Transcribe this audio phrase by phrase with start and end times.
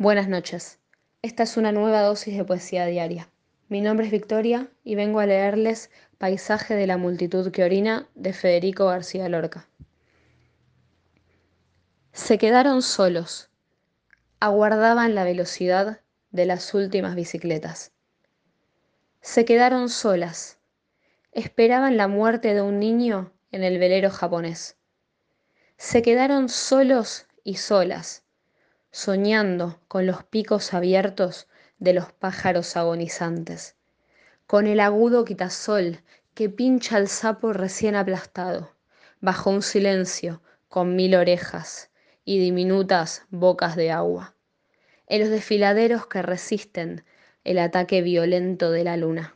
[0.00, 0.78] Buenas noches.
[1.20, 3.28] Esta es una nueva dosis de poesía diaria.
[3.68, 8.32] Mi nombre es Victoria y vengo a leerles Paisaje de la multitud que orina de
[8.32, 9.68] Federico García Lorca.
[12.14, 13.50] Se quedaron solos.
[14.40, 17.92] Aguardaban la velocidad de las últimas bicicletas.
[19.20, 20.56] Se quedaron solas.
[21.32, 24.78] Esperaban la muerte de un niño en el velero japonés.
[25.76, 28.24] Se quedaron solos y solas
[28.90, 33.76] soñando con los picos abiertos de los pájaros agonizantes,
[34.46, 36.02] con el agudo quitasol
[36.34, 38.74] que pincha al sapo recién aplastado,
[39.20, 41.90] bajo un silencio con mil orejas
[42.24, 44.34] y diminutas bocas de agua,
[45.06, 47.04] en los desfiladeros que resisten
[47.44, 49.34] el ataque violento de la luna.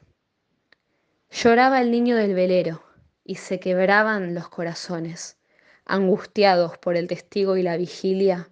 [1.30, 2.84] Lloraba el niño del velero
[3.24, 5.38] y se quebraban los corazones,
[5.84, 8.50] angustiados por el testigo y la vigilia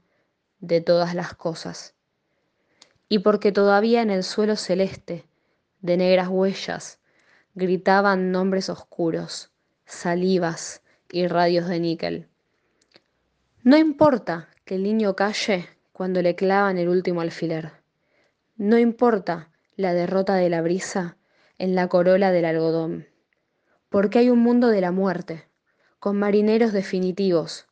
[0.62, 1.94] de todas las cosas.
[3.10, 5.26] Y porque todavía en el suelo celeste,
[5.82, 7.00] de negras huellas,
[7.54, 9.50] gritaban nombres oscuros,
[9.84, 12.28] salivas y radios de níquel.
[13.62, 17.72] No importa que el niño calle cuando le clavan el último alfiler.
[18.56, 21.16] No importa la derrota de la brisa
[21.58, 23.06] en la corola del algodón.
[23.88, 25.44] Porque hay un mundo de la muerte,
[25.98, 27.66] con marineros definitivos,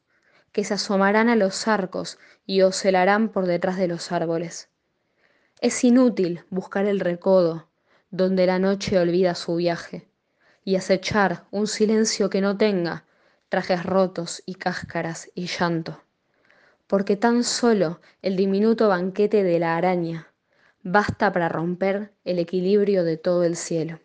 [0.53, 4.69] que se asomarán a los arcos y oscelarán por detrás de los árboles.
[5.61, 7.69] Es inútil buscar el recodo
[8.11, 10.09] donde la noche olvida su viaje
[10.65, 13.05] y acechar un silencio que no tenga
[13.49, 16.03] trajes rotos y cáscaras y llanto,
[16.87, 20.33] porque tan solo el diminuto banquete de la araña
[20.83, 24.01] basta para romper el equilibrio de todo el cielo.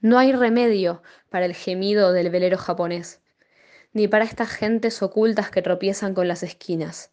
[0.00, 3.22] No hay remedio para el gemido del velero japonés
[3.94, 7.12] ni para estas gentes ocultas que tropiezan con las esquinas.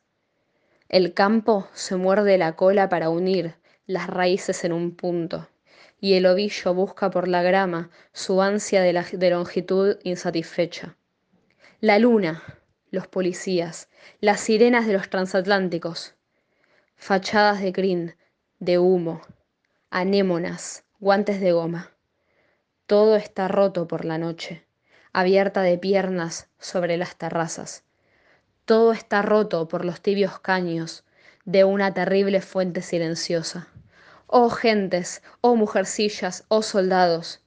[0.90, 5.48] El campo se muerde la cola para unir las raíces en un punto,
[6.00, 10.98] y el ovillo busca por la grama su ansia de, longitud insatisfecha.
[11.80, 12.44] La luna,
[12.90, 13.88] los policías,
[14.20, 16.16] las sirenas de los transatlánticos,
[16.96, 18.16] fachadas de crin,
[18.60, 19.22] de humo,
[19.92, 21.92] anémonas, guantes de goma.
[22.88, 24.66] Todo está roto por la noche
[25.14, 27.84] abierta de piernas sobre las terrazas.
[28.66, 31.04] Todo está roto por los tibios caños
[31.46, 33.68] de una terrible fuente silenciosa.
[34.28, 37.42] Oh gentes, oh mujercillas, oh soldados.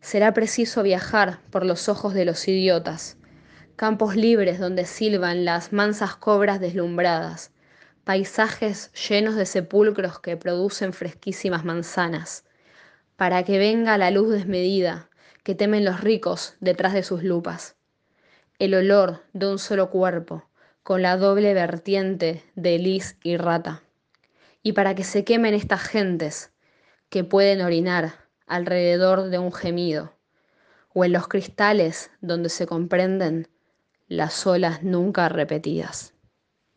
[0.00, 3.18] Será preciso viajar por los ojos de los idiotas,
[3.76, 7.50] campos libres donde silban las mansas cobras deslumbradas,
[8.04, 12.44] paisajes llenos de sepulcros que producen fresquísimas manzanas,
[13.16, 15.10] para que venga la luz desmedida,
[15.46, 17.76] que temen los ricos detrás de sus lupas.
[18.58, 20.50] El olor de un solo cuerpo,
[20.82, 23.84] con la doble vertiente de lis y rata.
[24.64, 26.52] Y para que se quemen estas gentes
[27.10, 28.14] que pueden orinar
[28.48, 30.14] alrededor de un gemido,
[30.92, 33.46] o en los cristales donde se comprenden
[34.08, 36.15] las olas nunca repetidas.